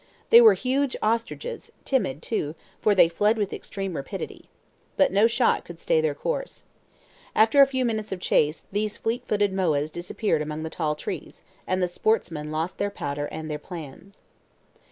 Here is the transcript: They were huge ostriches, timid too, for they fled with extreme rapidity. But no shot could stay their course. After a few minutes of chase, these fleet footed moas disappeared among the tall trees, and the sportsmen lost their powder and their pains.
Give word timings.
They 0.31 0.41
were 0.41 0.55
huge 0.55 0.97
ostriches, 1.03 1.71
timid 1.85 2.23
too, 2.23 2.55
for 2.81 2.95
they 2.95 3.07
fled 3.07 3.37
with 3.37 3.53
extreme 3.53 3.95
rapidity. 3.95 4.49
But 4.97 5.11
no 5.11 5.27
shot 5.27 5.63
could 5.63 5.77
stay 5.77 6.01
their 6.01 6.15
course. 6.15 6.65
After 7.35 7.61
a 7.61 7.67
few 7.67 7.85
minutes 7.85 8.11
of 8.11 8.19
chase, 8.19 8.63
these 8.71 8.97
fleet 8.97 9.21
footed 9.27 9.53
moas 9.53 9.91
disappeared 9.91 10.41
among 10.41 10.63
the 10.63 10.71
tall 10.71 10.95
trees, 10.95 11.43
and 11.67 11.83
the 11.83 11.87
sportsmen 11.87 12.49
lost 12.51 12.79
their 12.79 12.89
powder 12.89 13.27
and 13.27 13.47
their 13.47 13.59
pains. 13.59 14.21